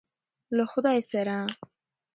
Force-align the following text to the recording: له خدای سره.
له 0.57 0.63
خدای 0.71 0.99
سره. 1.11 1.37